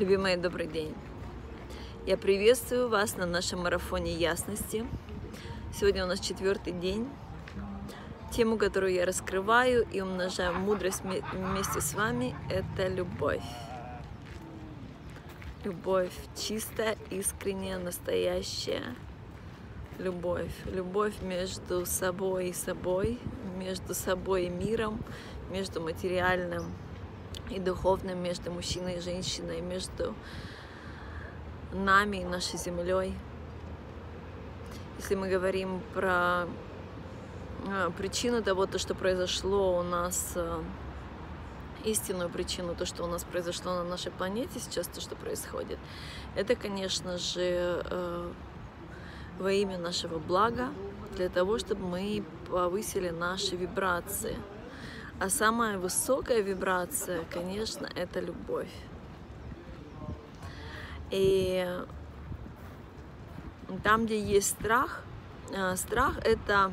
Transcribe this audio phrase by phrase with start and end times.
[0.00, 0.94] Любимые, добрый день.
[2.06, 4.86] Я приветствую вас на нашем марафоне ясности.
[5.74, 7.06] Сегодня у нас четвертый день.
[8.32, 13.44] Тему, которую я раскрываю и умножаю мудрость вместе с вами, это любовь.
[15.64, 18.94] Любовь чистая, искренняя, настоящая.
[19.98, 20.50] Любовь.
[20.64, 23.18] Любовь между собой и собой,
[23.58, 25.04] между собой и миром,
[25.50, 26.72] между материальным
[27.50, 30.14] и духовным, между мужчиной и женщиной, между
[31.72, 33.14] нами и нашей землей.
[34.98, 36.46] Если мы говорим про
[37.66, 40.62] а, причину того, то, что произошло у нас, а,
[41.84, 45.78] истинную причину, то, что у нас произошло на нашей планете сейчас, то, что происходит,
[46.36, 48.32] это, конечно же, а,
[49.38, 50.68] во имя нашего блага,
[51.16, 54.36] для того, чтобы мы повысили наши вибрации–
[55.20, 58.72] а самая высокая вибрация, конечно, это любовь.
[61.10, 61.66] И
[63.82, 65.02] там, где есть страх,
[65.52, 66.72] э, страх это,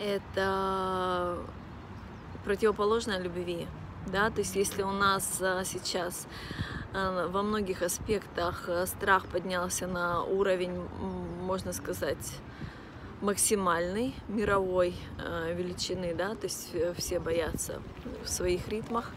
[0.00, 1.38] это
[2.44, 3.68] противоположное любви.
[4.06, 4.30] Да?
[4.30, 6.26] То есть если у нас э, сейчас
[6.92, 10.82] э, во многих аспектах страх поднялся на уровень,
[11.42, 12.40] можно сказать,
[13.20, 17.82] максимальной мировой э, величины, да, то есть э, все боятся
[18.24, 19.10] в своих ритмах.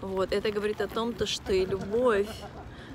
[0.00, 0.32] Вот.
[0.32, 2.28] Это говорит о том, то, что и любовь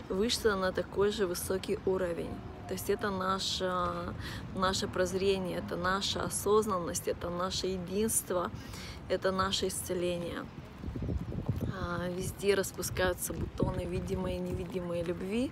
[0.10, 2.34] вышла на такой же высокий уровень.
[2.68, 3.74] То есть это наше,
[4.56, 8.52] наше прозрение, это наша осознанность, это наше единство,
[9.10, 10.46] это наше исцеление.
[11.74, 15.52] А, везде распускаются бутоны видимые и невидимые любви.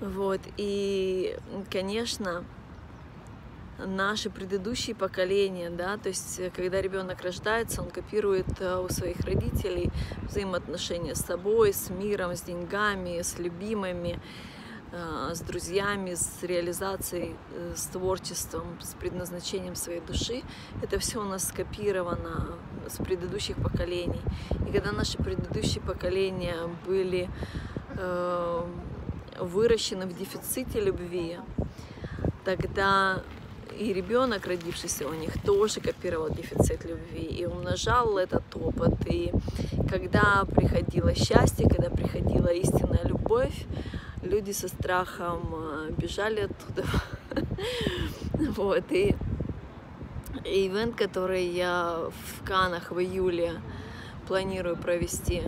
[0.00, 0.40] Вот.
[0.56, 1.38] И,
[1.70, 2.44] конечно,
[3.86, 9.20] наши предыдущие поколения, да, то есть э, когда ребенок рождается, он копирует э, у своих
[9.20, 9.90] родителей
[10.22, 14.20] взаимоотношения с собой, с миром, с деньгами, с любимыми,
[14.92, 17.36] э, с друзьями, с реализацией,
[17.74, 20.42] с творчеством, с предназначением своей души.
[20.82, 24.22] Это все у нас скопировано с предыдущих поколений.
[24.68, 26.56] И когда наши предыдущие поколения
[26.86, 27.28] были
[29.38, 31.38] выращены в дефиците любви,
[32.44, 33.22] тогда
[33.80, 38.92] и ребенок, родившийся у них, тоже копировал дефицит любви и умножал этот опыт.
[39.06, 39.32] И
[39.88, 43.64] когда приходило счастье, когда приходила истинная любовь,
[44.22, 46.84] люди со страхом э, бежали оттуда.
[48.56, 49.14] Вот, и
[50.44, 53.60] ивент, который я в Канах в июле
[54.26, 55.42] планирую провести,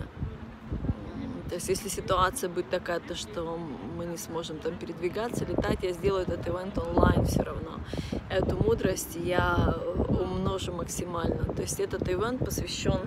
[1.53, 3.59] то есть если ситуация будет такая, то что
[3.95, 7.79] мы не сможем там передвигаться, летать, я сделаю этот ивент онлайн все равно.
[8.27, 9.77] Эту мудрость я
[10.09, 11.45] умножу максимально.
[11.53, 13.01] То есть этот ивент посвящен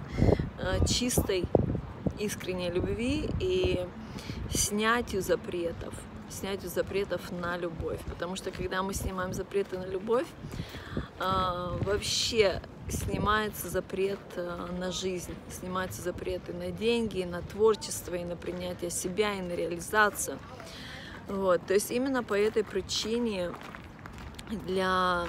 [0.60, 1.42] э, чистой,
[2.20, 3.84] искренней любви и
[4.54, 5.92] снятию запретов
[6.28, 7.98] снятию запретов на любовь.
[8.08, 10.26] Потому что когда мы снимаем запреты на любовь,
[11.18, 18.36] э, вообще снимается запрет э, на жизнь, снимаются запреты на деньги, на творчество, и на
[18.36, 20.38] принятие себя, и на реализацию.
[21.28, 21.64] Вот.
[21.66, 23.52] То есть именно по этой причине
[24.66, 25.26] для,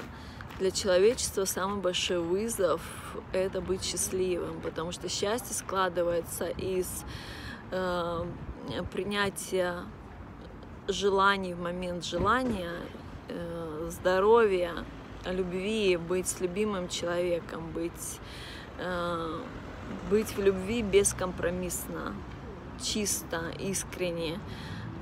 [0.60, 2.82] для человечества самый большой вызов—
[3.34, 7.04] это быть счастливым, потому что счастье складывается из
[7.72, 8.26] э,
[8.92, 9.84] принятия
[10.88, 12.74] желаний в момент желания,
[13.30, 14.86] э, здоровья,
[15.32, 18.20] любви, быть с любимым человеком, быть,
[18.78, 19.40] э,
[20.10, 22.16] быть в любви бескомпромиссно,
[22.82, 24.40] чисто, искренне.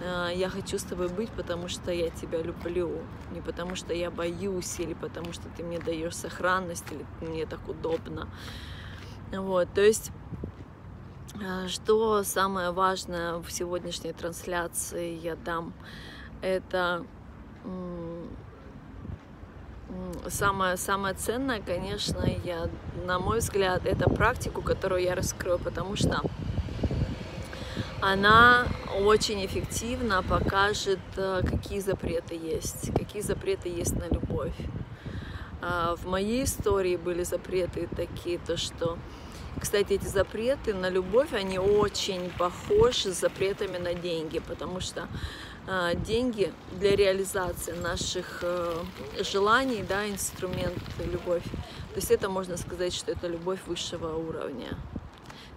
[0.01, 4.11] Э, я хочу с тобой быть, потому что я тебя люблю, не потому что я
[4.11, 8.27] боюсь, или потому что ты мне даешь сохранность, или мне так удобно.
[9.31, 10.11] Вот, то есть
[11.41, 15.73] э, что самое важное в сегодняшней трансляции я дам,
[16.41, 17.05] это
[20.29, 22.69] самое, самое ценное, конечно, я,
[23.05, 26.21] на мой взгляд, это практику, которую я раскрою, потому что
[28.01, 28.67] она
[29.03, 34.53] очень эффективно покажет, э, какие запреты есть, какие запреты есть на любовь.
[35.61, 38.99] А, в моей истории были запреты такие, то что,
[39.59, 45.07] кстати, эти запреты на любовь, они очень похожи с запретами на деньги, потому что
[46.05, 48.83] деньги для реализации наших э,
[49.21, 50.77] желаний, да, инструмент
[51.11, 51.43] любовь.
[51.43, 54.77] То есть это можно сказать, что это любовь высшего уровня.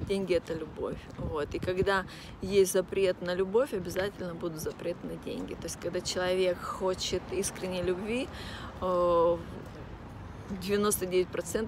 [0.01, 0.97] Деньги это любовь.
[1.19, 1.55] Вот.
[1.55, 2.07] И когда
[2.41, 5.53] есть запрет на любовь, обязательно будет запрет на деньги.
[5.55, 8.29] То есть когда человек хочет искренней любви,
[8.81, 9.39] 99%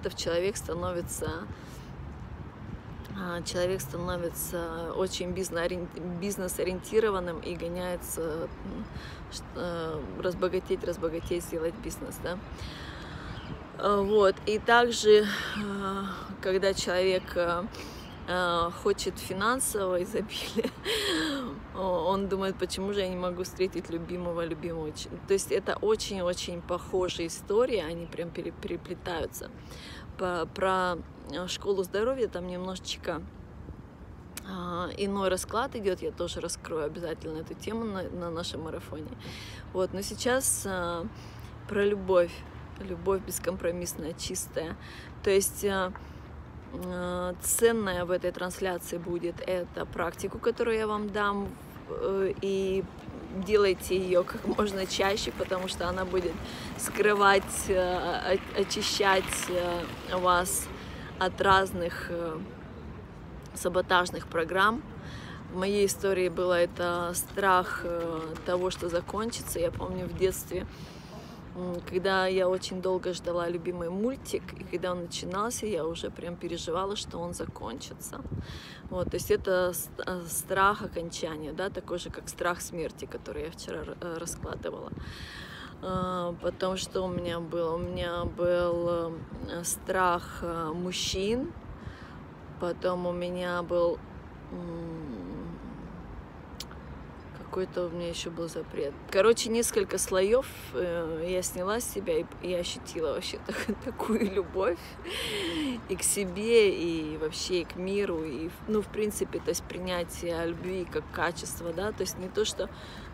[0.03, 1.43] э, человек становится а,
[3.45, 8.47] человек становится очень бизнес-ориентированным и гоняется
[9.55, 12.37] э, разбогатеть, разбогатеть, сделать бизнес, да.
[13.77, 15.25] А, вот, и также,
[15.57, 16.05] а,
[16.41, 17.23] когда человек
[18.83, 20.69] хочет финансового изобилия,
[21.75, 24.93] он думает, почему же я не могу встретить любимого, любимого.
[25.27, 29.49] То есть это очень-очень похожие истории, они прям переплетаются.
[30.53, 30.97] Про
[31.31, 33.21] Э, школу здоровья, там немножечко
[34.47, 39.07] а, иной расклад идет, я тоже раскрою обязательно эту тему на, на нашем марафоне.
[39.71, 41.05] Вот, но сейчас а,
[41.69, 42.31] про любовь,
[42.79, 44.75] любовь бескомпромиссная, чистая.
[45.23, 45.93] То есть а,
[46.73, 51.49] а, ценное в этой трансляции будет это практику, которую я вам дам,
[52.41, 52.83] и
[53.35, 56.33] делайте ее как можно чаще, потому что она будет
[56.77, 57.71] скрывать,
[58.57, 59.23] очищать
[60.11, 60.67] вас
[61.21, 62.39] от разных э,
[63.53, 64.81] саботажных программ.
[65.51, 69.59] В моей истории было это страх э, того, что закончится.
[69.59, 70.65] Я помню в детстве,
[71.89, 76.95] когда я очень долго ждала любимый мультик, и когда он начинался, я уже прям переживала,
[76.95, 78.21] что он закончится.
[78.89, 79.73] Вот, то есть это
[80.05, 84.91] э, страх окончания, да, такой же, как страх смерти, который я вчера раскладывала.
[85.81, 87.75] А, потому что у меня было?
[87.75, 88.89] У меня был
[89.49, 91.51] э, страх э, мужчин,
[92.59, 93.97] потом у меня был
[97.51, 98.93] какой-то у меня еще был запрет.
[99.09, 104.79] Короче, несколько слоев э, я сняла с себя и, ощутила вообще так, такую любовь
[105.89, 110.45] и к себе, и вообще и к миру, и, ну, в принципе, то есть принятие
[110.45, 112.69] любви как качество, да, то есть не то, что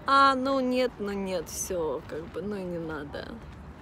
[0.06, 3.30] а, ну нет, ну нет, все, как бы, ну и не надо.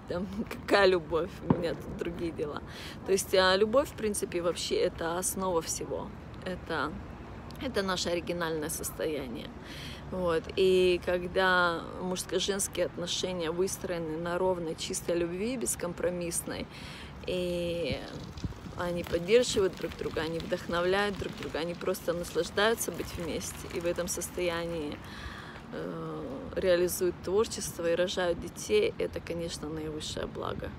[0.08, 2.62] Там, какая любовь, у меня тут другие дела.
[3.06, 6.08] То есть а, любовь, в принципе, вообще это основа всего.
[6.46, 6.94] Это,
[7.62, 9.50] это наше оригинальное состояние.
[10.16, 10.44] Вот.
[10.56, 16.66] И когда мужско-женские отношения выстроены на ровной, чистой любви, бескомпромиссной,
[17.28, 17.98] и
[18.78, 23.56] они поддерживают друг друга, они вдохновляют друг друга, они просто наслаждаются быть вместе.
[23.74, 24.98] И в этом состоянии
[25.76, 26.22] Э,
[26.56, 30.70] реализуют творчество и рожают детей, это, конечно, наивысшее благо.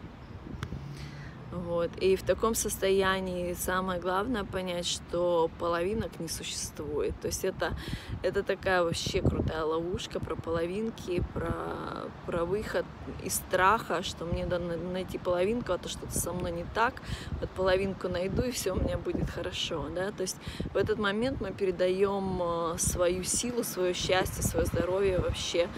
[1.57, 1.91] Вот.
[2.01, 7.19] И в таком состоянии самое главное понять, что половинок не существует.
[7.21, 7.77] То есть это,
[8.23, 12.85] это такая вообще крутая ловушка про половинки, про, про выход
[13.23, 16.95] из страха, что мне надо найти половинку, а то что-то со мной не так.
[17.41, 19.87] Вот половинку найду, и все у меня будет хорошо.
[19.95, 20.13] Да?
[20.13, 20.37] То есть
[20.73, 25.69] в этот момент мы передаем э, свою силу, свое счастье, свое здоровье вообще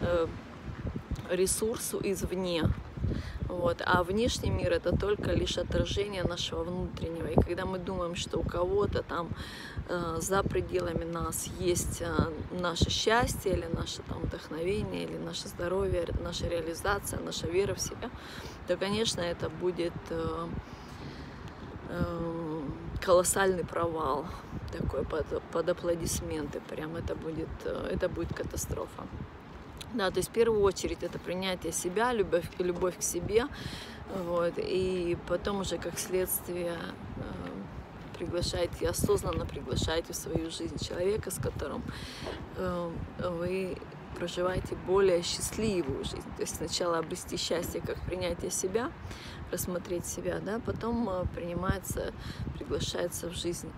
[0.00, 0.26] э,
[1.30, 2.64] ресурсу извне.
[3.58, 3.82] Вот.
[3.84, 7.26] А внешний мир это только лишь отражение нашего внутреннего.
[7.26, 9.30] И когда мы думаем, что у кого-то там
[9.88, 12.06] э, за пределами нас есть э,
[12.50, 18.10] наше счастье или наше там вдохновение, или наше здоровье, наша реализация, наша вера в себя,
[18.68, 20.48] то, конечно, это будет э,
[21.88, 22.60] э,
[23.00, 24.26] колоссальный провал
[24.70, 26.60] такой под, под аплодисменты.
[26.68, 29.02] Прям это будет, э, это будет катастрофа.
[29.96, 33.46] Да, то есть в первую очередь это принятие себя, любовь, любовь к себе,
[34.26, 36.76] вот, и потом уже как следствие
[37.16, 37.22] э,
[38.18, 41.82] приглашайте, осознанно приглашайте в свою жизнь человека, с которым
[42.56, 43.78] э, вы
[44.18, 46.30] проживаете более счастливую жизнь.
[46.36, 48.92] То есть сначала обрести счастье как принятие себя,
[49.50, 52.12] рассмотреть себя, да, потом э, принимается,
[52.58, 53.72] приглашается в жизнь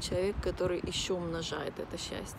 [0.00, 2.38] человек, который еще умножает это счастье.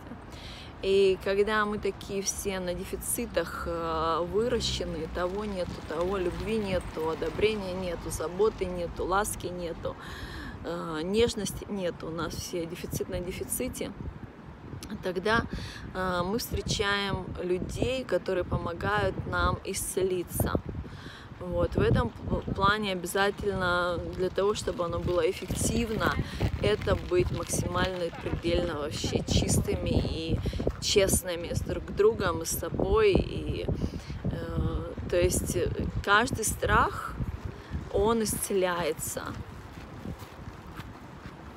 [0.82, 7.74] И когда мы такие все на дефицитах э, выращены, того нету, того любви нету, одобрения
[7.74, 9.94] нету, заботы нету, ласки нету,
[10.64, 13.92] э, нежности нету, у нас все дефицит на дефиците,
[15.02, 15.44] тогда
[15.94, 20.54] э, мы встречаем людей, которые помогают нам исцелиться.
[21.40, 21.74] Вот.
[21.74, 22.10] В этом
[22.54, 26.14] плане обязательно для того, чтобы оно было эффективно,
[26.62, 30.38] это быть максимально предельно вообще чистыми и
[30.82, 33.12] честными с друг другом, с собой.
[33.12, 33.66] И,
[34.24, 35.56] э, то есть
[36.04, 37.14] каждый страх,
[37.92, 39.24] он исцеляется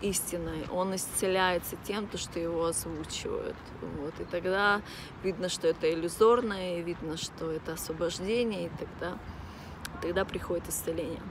[0.01, 3.55] истиной, он исцеляется тем, то, что его озвучивают.
[3.81, 4.13] Вот.
[4.19, 4.81] И тогда
[5.23, 9.17] видно, что это иллюзорное, и видно, что это освобождение, и тогда
[10.03, 11.21] тогда приходит исцеление.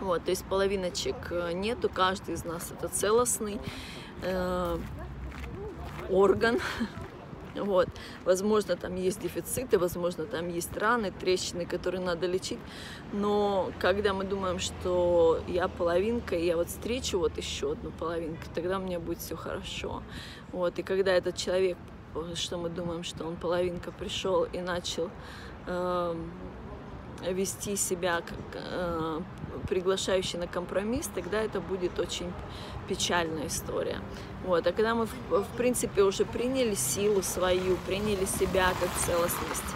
[0.00, 3.58] Вот, то есть половиночек э, нету, каждый из нас это целостный
[4.22, 4.78] э,
[6.08, 6.58] орган,
[7.54, 7.88] Вот.
[8.24, 12.58] Возможно, там есть дефициты, возможно, там есть раны, трещины, которые надо лечить.
[13.12, 18.42] Но когда мы думаем, что я половинка, и я вот встречу вот еще одну половинку,
[18.54, 20.02] тогда у меня будет все хорошо.
[20.52, 20.78] Вот.
[20.78, 21.76] И когда этот человек,
[22.34, 25.10] что мы думаем, что он половинка, пришел и начал
[25.66, 26.14] э,
[27.28, 29.20] вести себя как э,
[29.68, 32.32] приглашающий на компромисс, тогда это будет очень
[32.88, 34.00] печальная история.
[34.44, 34.66] Вот.
[34.66, 39.74] А когда мы, в, в принципе, уже приняли силу свою, приняли себя как целостность,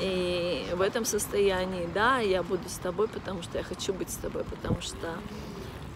[0.00, 4.16] и в этом состоянии, да, я буду с тобой, потому что я хочу быть с
[4.16, 5.06] тобой, потому что,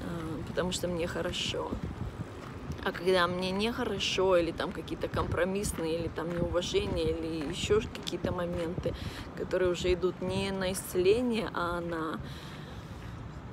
[0.01, 1.71] э, потому что мне хорошо.
[2.85, 8.95] А когда мне нехорошо, или там какие-то компромиссные, или там неуважение, или еще какие-то моменты,
[9.37, 12.21] которые уже идут не на исцеление, а на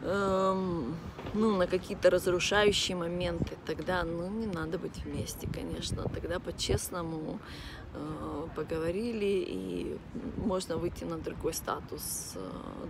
[0.03, 0.95] эм,
[1.34, 6.03] ну, на какие-то разрушающие моменты, тогда, ну, не надо быть вместе, конечно.
[6.03, 7.39] Тогда по-честному
[7.94, 9.98] э, поговорили, и
[10.38, 12.39] можно выйти на другой статус э,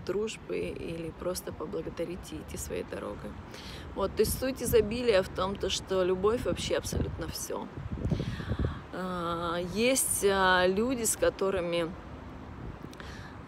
[0.05, 3.31] дружбы или просто поблагодарить и идти своей дорогой.
[3.95, 7.67] Вот, то есть суть изобилия в том, то, что любовь вообще абсолютно все.
[8.93, 11.91] Э, есть э, люди, с которыми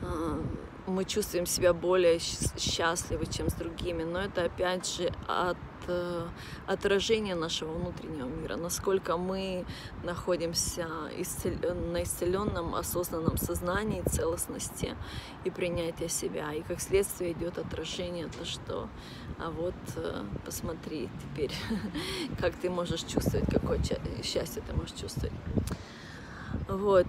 [0.01, 0.41] э,
[0.87, 6.27] мы чувствуем себя более счастливы, чем с другими, но это опять же от э,
[6.65, 9.65] отражение нашего внутреннего мира, насколько мы
[10.03, 14.95] находимся на исцеленном, осознанном сознании, целостности
[15.43, 16.53] и принятия себя.
[16.53, 18.87] И как следствие идет отражение, то что,
[19.39, 21.51] а вот э, посмотри теперь,
[22.39, 23.81] как ты можешь чувствовать, какое
[24.23, 25.33] счастье ты можешь чувствовать.
[26.69, 27.07] Вот.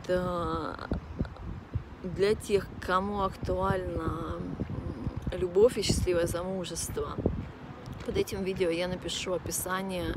[2.02, 4.40] Для тех, кому актуальна
[5.32, 7.16] любовь и счастливое замужество.
[8.06, 10.14] Под этим видео я напишу описание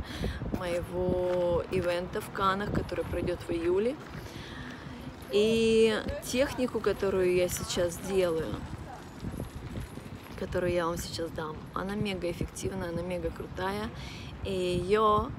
[0.60, 3.96] моего ивента в Канах, который пройдет в июле.
[5.32, 8.56] И технику, которую я сейчас делаю,
[10.38, 13.90] которую я вам сейчас дам, она мега эффективная, она мега крутая.
[14.44, 15.30] И ее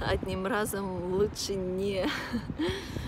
[0.00, 2.08] одним разом лучше не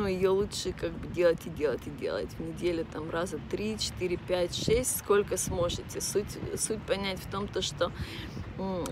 [0.00, 3.78] ну, ее лучше как бы делать и делать и делать в неделю там раза три,
[3.78, 6.00] четыре, пять, шесть, сколько сможете.
[6.00, 7.92] Суть, суть понять в том, то, что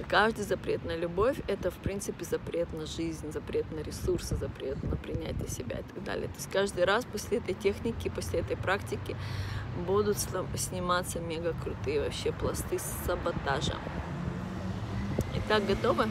[0.09, 4.97] каждый запрет на любовь— это, в принципе, запрет на жизнь, запрет на ресурсы, запрет на
[4.97, 6.29] принятие себя и так далее.
[6.29, 9.17] То есть каждый раз после этой техники, после этой практики
[9.87, 10.19] будут
[10.57, 13.77] сниматься мега крутые вообще пласты саботажа.
[15.35, 16.07] Итак, готовы?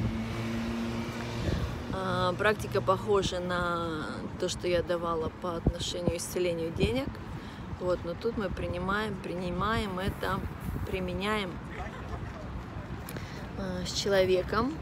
[2.03, 4.08] А, практика похожа на
[4.39, 7.08] то, что я давала по отношению к исцелению денег.
[7.79, 10.39] Вот, но тут мы принимаем, принимаем это,
[10.88, 11.51] применяем
[13.60, 14.74] а, с человеком,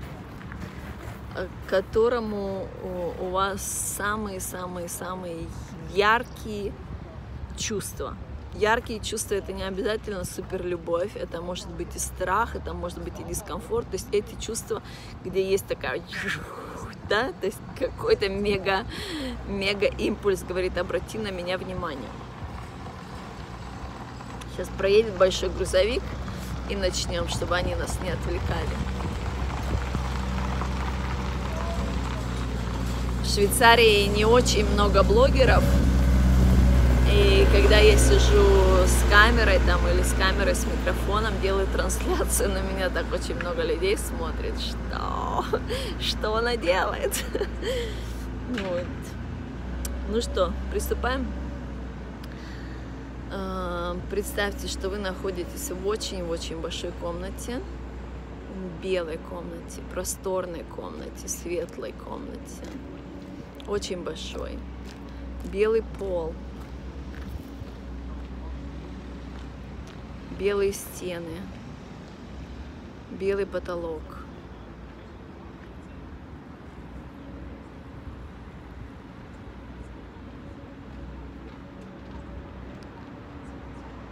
[1.35, 2.67] а, которому
[3.19, 5.47] у вас самые-самые-самые
[5.93, 6.71] яркие
[7.57, 8.15] чувства.
[8.53, 13.19] Яркие чувства это не обязательно супер любовь, это может быть и страх, это может быть
[13.19, 13.87] и дискомфорт.
[13.87, 14.81] То есть эти чувства,
[15.25, 15.99] где есть такая
[17.09, 18.85] да, то есть какой-то мега,
[19.47, 22.09] мега импульс говорит, обрати на меня внимание.
[24.53, 26.03] Сейчас проедет большой грузовик
[26.69, 28.69] и начнем, чтобы они нас не отвлекали.
[33.23, 35.63] В Швейцарии не очень много блогеров,
[37.11, 42.61] и когда я сижу с камерой там или с камерой с микрофоном, делаю трансляцию, на
[42.61, 45.45] меня так очень много людей смотрит, что,
[45.99, 47.23] что она делает.
[48.49, 48.87] Вот.
[50.09, 51.27] Ну что, приступаем?
[53.31, 57.61] А, представьте, что вы находитесь в очень-очень большой комнате,
[58.81, 62.65] белой комнате, просторной комнате, светлой комнате,
[63.67, 64.57] очень большой.
[65.51, 66.33] Белый пол,
[70.39, 71.41] белые стены,
[73.11, 74.01] белый потолок.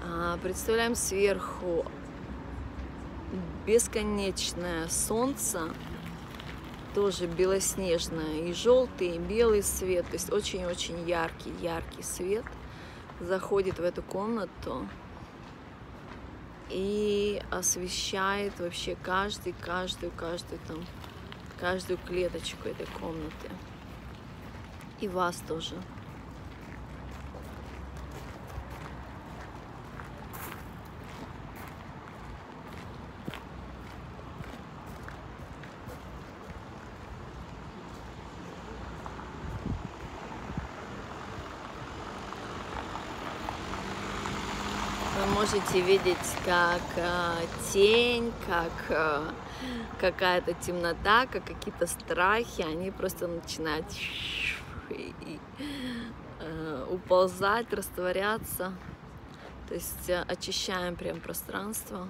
[0.04, 1.86] А, представляем сверху
[3.66, 5.70] бесконечное солнце,
[6.94, 12.44] тоже белоснежное, и желтый, и белый свет, то есть очень-очень яркий, яркий свет
[13.22, 14.88] заходит в эту комнату
[16.70, 20.86] и освещает вообще каждый, каждую, каждую там,
[21.60, 23.50] каждую клеточку этой комнаты.
[25.00, 25.76] И вас тоже.
[45.58, 49.32] Можете видеть, как э, тень, как э,
[50.00, 53.86] какая-то темнота, как какие-то страхи, они просто начинают
[54.90, 55.40] и, и,
[56.42, 58.74] э, уползать, растворяться.
[59.68, 62.08] То есть э, очищаем прям пространство.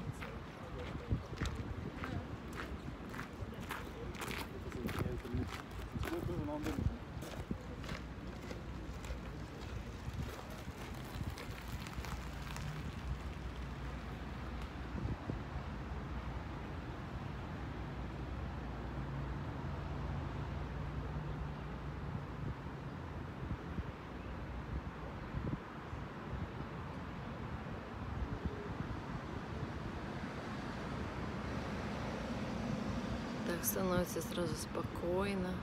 [33.48, 33.66] Так
[34.08, 35.54] становится сразу спокойно,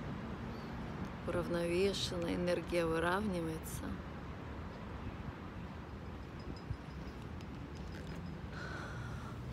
[1.27, 3.85] уравновешенно, энергия выравнивается.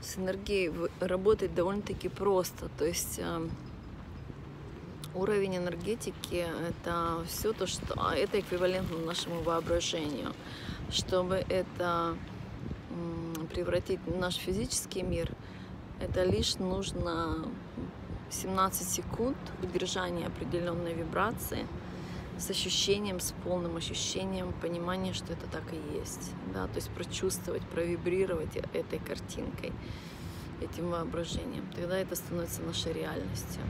[0.02, 2.70] С энергией работать довольно-таки просто.
[2.78, 3.48] То есть э,
[5.16, 10.34] уровень энергетики это все то, что а, это эквивалентно нашему воображению.
[10.90, 12.18] Чтобы это
[13.54, 15.32] превратить в наш физический мир,
[16.02, 17.48] это лишь нужно
[18.32, 21.68] 17 секунд удержания определенной вибрации
[22.40, 26.32] с ощущением, с полным ощущением понимания, что это так и есть.
[26.54, 26.68] Да?
[26.68, 29.74] То есть прочувствовать, провибрировать этой картинкой,
[30.62, 31.66] этим воображением.
[31.76, 33.62] Тогда это становится нашей реальностью.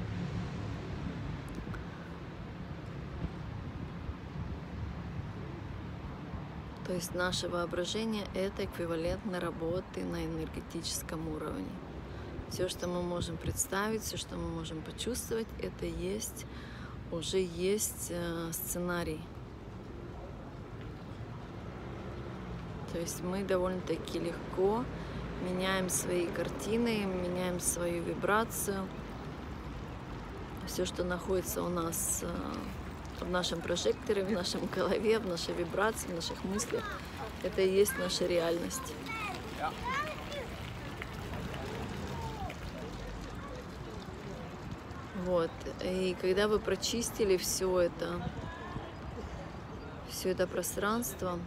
[6.85, 11.69] То есть наше воображение– это эквивалентно работы на энергетическом уровне.
[12.51, 16.45] Все, что мы можем представить, все, что мы можем почувствовать, это есть,
[17.09, 19.21] уже есть э, сценарий.
[22.91, 24.83] То есть мы довольно-таки легко
[25.49, 28.85] меняем свои картины, меняем свою вибрацию.
[30.67, 36.07] Все, что находится у нас э, в нашем прожекторе, в нашем голове, в нашей вибрации,
[36.07, 36.83] в наших мыслях,
[37.43, 38.93] это и есть наша реальность.
[45.25, 45.51] Вот.
[45.83, 48.21] И когда вы прочистили все это,
[50.09, 51.39] все это пространство,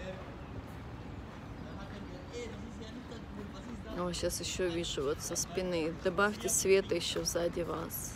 [3.96, 5.94] О, сейчас еще вижу вот со спины.
[6.02, 8.14] Добавьте света еще сзади вас.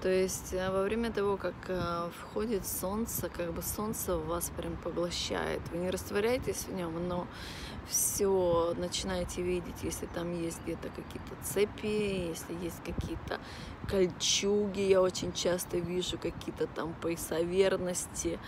[0.00, 4.76] То есть э, во время того, как э, входит солнце, как бы солнце вас прям
[4.78, 5.60] поглощает.
[5.70, 7.26] Вы не растворяетесь в нем, но
[7.86, 13.40] все начинаете видеть, если там есть где-то какие-то цепи, если есть какие-то
[13.88, 18.38] кольчуги, я очень часто вижу какие-то там пояса верности,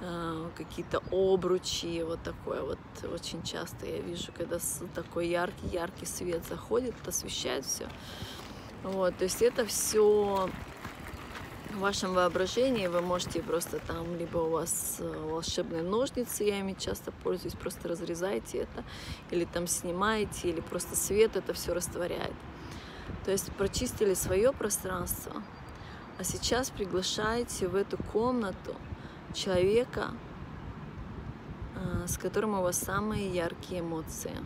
[0.00, 2.78] э, какие-то обручи, вот такое вот
[3.10, 4.58] очень часто я вижу, когда
[4.94, 7.88] такой яркий, яркий свет заходит, освещает все.
[8.82, 10.50] Вот, то есть это все
[11.72, 16.74] в вашем воображении вы можете просто там, либо у вас э, волшебные ножницы, я ими
[16.78, 18.84] часто пользуюсь, просто разрезайте это,
[19.30, 22.34] или там снимаете, или просто свет это все растворяет.
[23.24, 25.42] То есть прочистили свое пространство,
[26.18, 28.76] а сейчас приглашаете в эту комнату
[29.32, 30.10] человека,
[31.76, 34.36] э, с которым у вас самые яркие эмоции.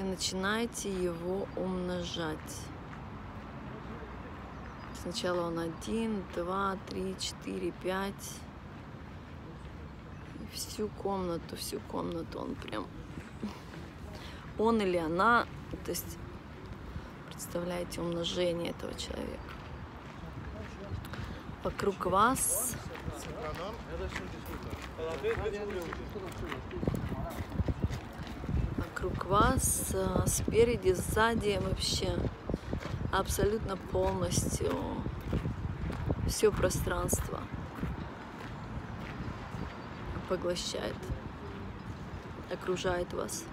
[0.00, 2.38] И начинайте его умножать.
[5.02, 8.32] Сначала он один, два, три, четыре, пять.
[10.54, 12.86] Всю комнату, всю комнату он прям...
[14.58, 15.46] Он или она,
[15.84, 16.18] то есть
[17.30, 19.40] представляете умножение этого человека.
[21.62, 22.74] вокруг вас
[29.00, 32.14] вокруг вас э, спереди, сзади вообще
[33.10, 34.70] абсолютно полностью
[36.26, 37.40] все пространство
[40.28, 40.96] поглощает,
[42.52, 43.44] окружает вас.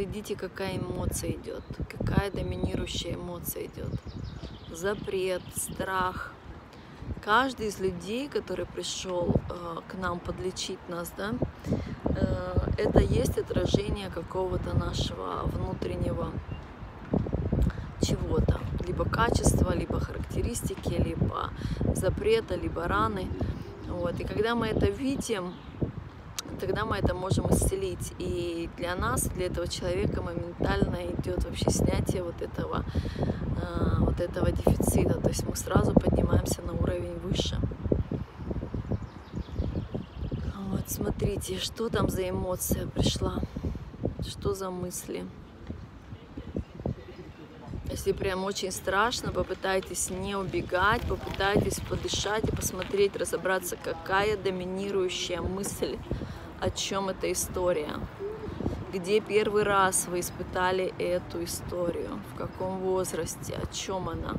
[0.00, 3.90] Проследите, какая эмоция идет, какая доминирующая эмоция идет.
[4.70, 6.32] Запрет, страх.
[7.22, 11.34] Каждый из людей, который пришел э, к нам подлечить нас, да,
[12.04, 16.32] э, это есть отражение какого-то нашего внутреннего
[18.00, 21.50] чего-то, либо качества, либо характеристики, либо
[21.94, 23.28] запрета, либо раны.
[23.86, 24.18] Вот.
[24.18, 25.52] И когда мы это видим,
[26.60, 28.12] тогда мы это можем исцелить.
[28.18, 32.84] И для нас, для этого человека моментально идет вообще снятие вот этого,
[33.18, 35.20] э, вот этого дефицита.
[35.20, 37.58] То есть мы сразу поднимаемся на уровень выше.
[40.70, 43.40] Вот, смотрите, что там за эмоция пришла,
[44.26, 45.24] что за мысли.
[47.90, 55.98] Если прям очень страшно, попытайтесь не убегать, попытайтесь подышать и посмотреть, разобраться, какая доминирующая мысль
[56.60, 57.94] о чем эта история,
[58.92, 64.34] где первый раз вы испытали эту историю, в каком возрасте, о чем она.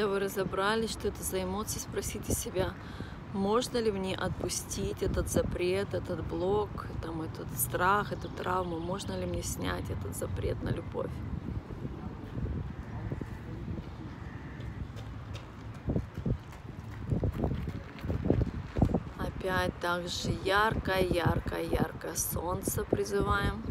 [0.00, 2.72] Когда вы разобрались, что это за эмоции, спросите себя,
[3.34, 9.26] можно ли мне отпустить этот запрет, этот блок, там, этот страх, эту травму, можно ли
[9.26, 11.10] мне снять этот запрет на любовь.
[19.18, 23.62] Опять также яркое, яркое, яркое солнце призываем.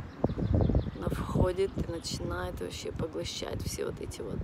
[0.96, 4.38] Оно входит и начинает вообще поглощать все вот эти вот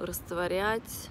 [0.00, 1.10] растворять,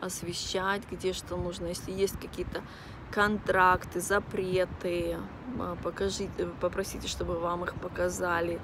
[0.00, 1.66] освещать, где что нужно.
[1.66, 2.62] Если есть какие-то
[3.10, 5.18] контракты, запреты,
[5.58, 8.60] а, покажите, попросите, чтобы вам их показали,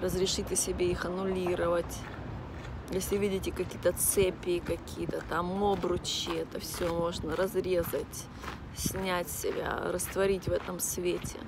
[0.00, 1.98] разрешите себе их аннулировать.
[2.90, 8.26] Если видите какие-то цепи, какие-то там обручи, это все можно разрезать,
[8.76, 11.38] снять себя, растворить в этом свете.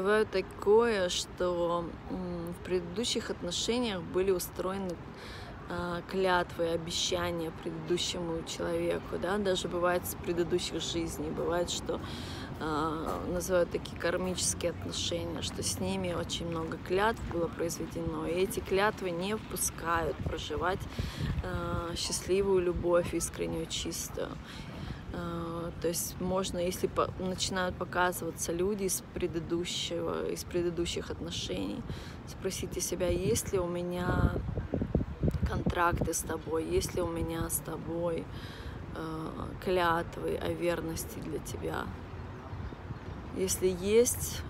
[0.00, 4.96] Бывает такое, что в предыдущих отношениях были устроены
[5.68, 12.00] а, клятвы, обещания предыдущему человеку, да, даже бывает с предыдущих жизней, бывает, что
[12.60, 18.60] э, называют такие кармические отношения, что с ними очень много клятв было произведено, и эти
[18.60, 20.80] клятвы не впускают проживать
[21.44, 24.30] э, счастливую любовь, искреннюю, чистую.
[25.80, 31.82] То есть можно, если по, начинают показываться люди из предыдущего, из предыдущих отношений,
[32.26, 34.32] спросите себя, есть ли у меня
[35.48, 38.24] контракты с тобой, есть ли у меня с тобой
[38.94, 39.28] э,
[39.64, 41.86] клятвы о верности для тебя.
[43.36, 44.42] Если есть,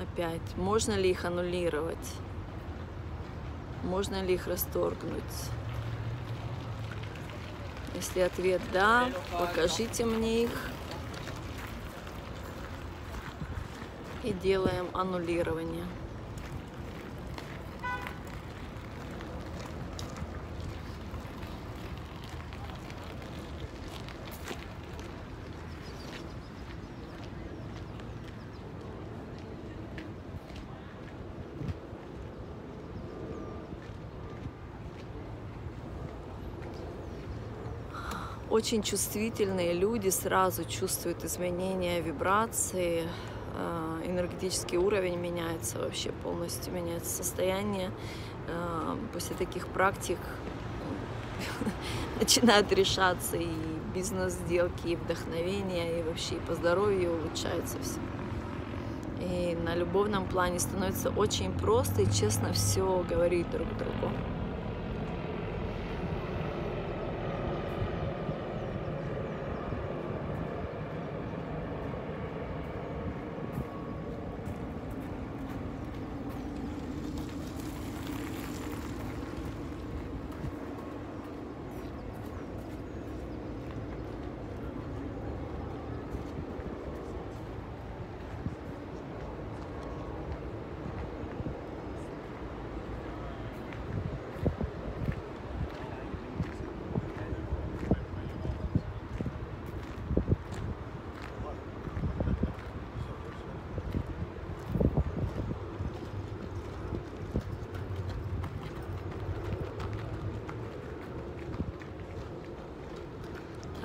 [0.00, 2.12] опять, можно ли их аннулировать?
[3.84, 5.22] Можно ли их расторгнуть?
[7.94, 10.70] Если ответ да, покажите мне их.
[14.22, 15.84] И делаем аннулирование.
[38.64, 43.02] Очень чувствительные люди сразу чувствуют изменения вибрации,
[43.54, 47.90] э, энергетический уровень меняется вообще полностью, меняется состояние.
[48.48, 50.16] Э, после таких практик
[52.18, 53.50] начинают решаться и
[53.94, 58.00] бизнес-сделки, и вдохновение, и вообще и по здоровью улучшается все.
[59.20, 64.10] И на любовном плане становится очень просто и честно все говорить друг другу.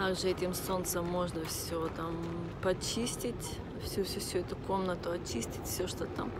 [0.09, 2.15] Также этим солнцем можно все там
[2.63, 6.31] почистить, всю всю всю эту комнату очистить, все, что там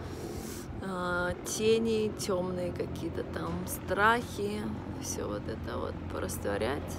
[0.81, 4.63] э, тени, темные какие-то там страхи,
[5.03, 6.97] все вот это вот порастворять,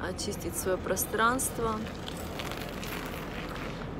[0.00, 1.78] очистить свое пространство.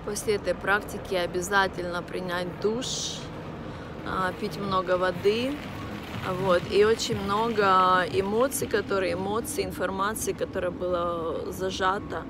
[0.07, 3.19] После этой практики обязательно принять душ,
[4.07, 5.55] э, пить много воды,
[6.33, 6.63] вот.
[6.71, 12.23] И очень много эмоций, которые, эмоций, информации, которая была зажата.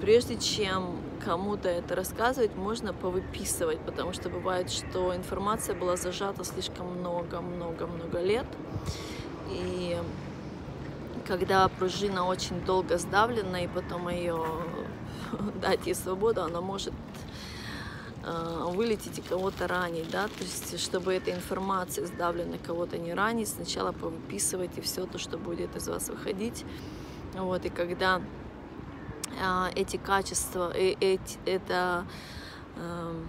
[0.00, 6.98] Прежде чем кому-то это рассказывать, можно повыписывать, потому что бывает, что информация была зажата слишком
[6.98, 8.46] много-много-много лет.
[9.50, 9.96] И
[11.26, 14.42] когда пружина очень долго сдавлена, и потом ее
[15.60, 16.94] дать ей свободу, она может
[18.26, 23.92] вылететь и кого-то ранить, да, то есть, чтобы эта информация сдавленная кого-то не ранить, сначала
[23.92, 26.64] повыписывайте все то, что будет из вас выходить,
[27.34, 28.20] вот, и когда
[29.40, 32.04] э, эти качества, э, эти, это
[32.76, 33.24] э,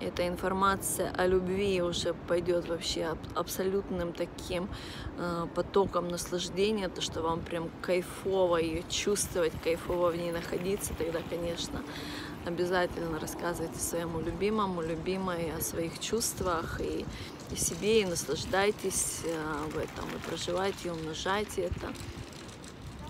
[0.00, 4.68] эта информация о любви уже пойдет вообще абсолютным таким
[5.16, 11.20] э, потоком наслаждения, то, что вам прям кайфово ее чувствовать, кайфово в ней находиться, тогда,
[11.30, 11.82] конечно,
[12.46, 17.04] обязательно рассказывайте своему любимому, любимой о своих чувствах и,
[17.50, 21.92] и себе, и наслаждайтесь э, в этом, и проживайте, и умножайте это.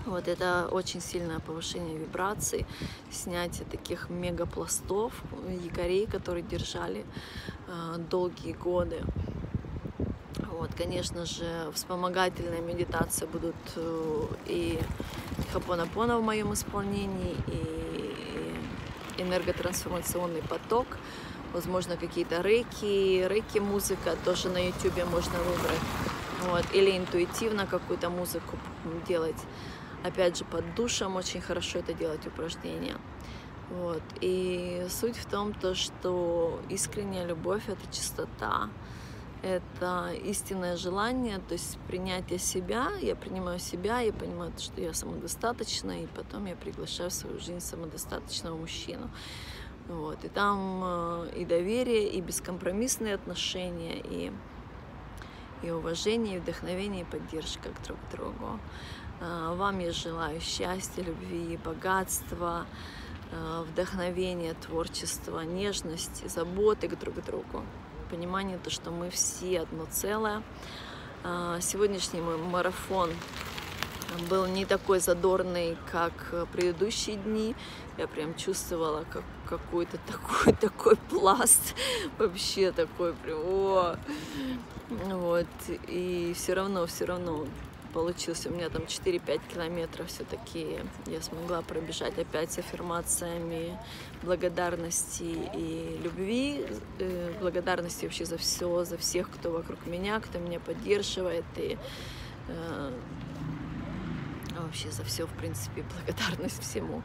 [0.07, 2.65] Вот это очень сильное повышение вибраций,
[3.11, 5.13] снятие таких мегапластов,
[5.63, 7.05] якорей, которые держали
[7.67, 9.03] э, долгие годы.
[10.53, 14.79] Вот, конечно же, вспомогательные медитации будут э, и
[15.53, 17.86] хапонапона в моем исполнении, и
[19.19, 20.87] энерготрансформационный поток,
[21.53, 25.81] возможно, какие-то рейки, рейки музыка тоже на ютюбе можно выбрать,
[26.49, 28.59] вот, или интуитивно какую-то музыку
[29.07, 29.41] делать.
[30.05, 32.97] Опять же, под душем очень хорошо это делать упражнения.
[33.71, 34.03] Вот.
[34.21, 38.71] И суть в том, то, что искренняя любовь— это чистота,
[39.47, 46.03] это истинное желание, то есть принятие себя, я принимаю себя, я понимаю, что я самодостаточна,
[46.03, 49.09] и потом я приглашаю в свою жизнь самодостаточного мужчину.
[49.89, 50.25] Вот.
[50.25, 54.33] И там э, и доверие, и бескомпромиссные отношения, и,
[55.63, 58.59] и уважение, и вдохновение, и поддержка друг к другу.
[59.21, 62.67] Э, вам я желаю счастья, любви, богатства,
[63.31, 67.63] э, вдохновения, творчества, нежности, заботы друг к другу
[68.11, 70.43] понимание, то, что мы все одно целое.
[71.25, 73.11] А, сегодняшний мой марафон
[74.31, 77.55] был не такой задорный, как предыдущие дни.
[77.99, 81.75] Я прям чувствовала как какой-то такой, такой пласт,
[82.19, 83.97] вообще такой прям, о!
[84.89, 85.47] Вот,
[85.89, 87.47] и все равно, все равно
[87.97, 88.51] получился.
[88.51, 93.79] У меня там 4-5 километров все-таки я смогла пробежать опять с аффирмациями
[94.23, 96.67] благодарности и любви,
[96.99, 101.79] э, благодарности вообще за все, за всех, кто вокруг меня, кто меня поддерживает и
[102.49, 102.93] э,
[104.59, 107.03] вообще за все, в принципе, благодарность всему.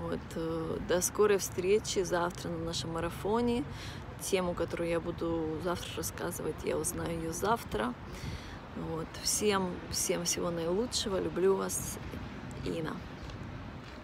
[0.00, 0.20] Вот.
[0.36, 3.62] Э, до скорой встречи завтра на нашем марафоне.
[4.22, 7.92] Тему, которую я буду завтра рассказывать, я узнаю ее завтра.
[8.76, 9.06] Вот.
[9.22, 11.20] Всем, всем всего наилучшего.
[11.20, 11.98] Люблю вас.
[12.64, 12.96] Ина.